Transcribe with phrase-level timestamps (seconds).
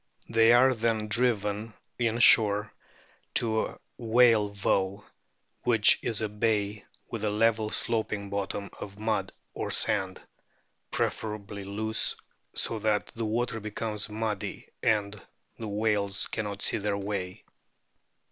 [0.27, 2.73] They are then driven in shore
[3.35, 5.05] to a whale voe,
[5.61, 10.19] which is a bay with a level sloping bottom of mud or sand,
[10.89, 12.15] preferably loose,
[12.55, 15.21] so that the water becomes muddy and
[15.59, 17.43] the whales cannot see their way.